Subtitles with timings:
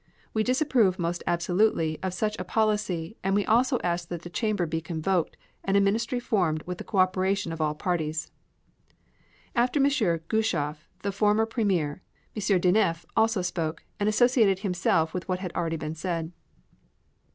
[0.33, 4.65] We disapprove most absolutely of such a policy, and we also ask that the Chamber
[4.65, 8.31] be convoked, and a Ministry formed with the co operation of all parties."
[9.53, 9.85] After M.
[10.27, 12.01] Gueshoff, the former Premier,
[12.35, 12.59] M.
[12.59, 16.31] Daneff also spoke, and associated himself with what had already been said.